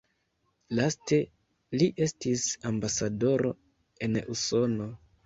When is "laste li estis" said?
0.77-2.45